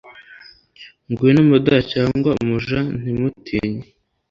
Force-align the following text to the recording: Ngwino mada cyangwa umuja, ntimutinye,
Ngwino 1.09 1.41
mada 1.51 1.77
cyangwa 1.91 2.29
umuja, 2.43 2.77
ntimutinye, 2.99 3.83